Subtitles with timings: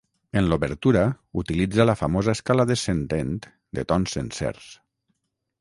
[0.39, 1.03] En l'obertura
[1.41, 3.39] utilitza la famosa escala descendent
[3.81, 4.73] de tons sencers.